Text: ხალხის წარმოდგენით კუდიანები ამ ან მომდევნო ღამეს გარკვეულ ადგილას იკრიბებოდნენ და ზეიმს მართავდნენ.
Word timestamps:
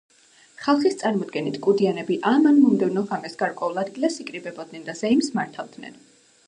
ხალხის 0.61 0.95
წარმოდგენით 1.01 1.59
კუდიანები 1.67 2.17
ამ 2.31 2.49
ან 2.53 2.57
მომდევნო 2.63 3.05
ღამეს 3.13 3.39
გარკვეულ 3.43 3.79
ადგილას 3.83 4.19
იკრიბებოდნენ 4.25 4.91
და 4.91 4.99
ზეიმს 5.05 5.33
მართავდნენ. 5.41 6.05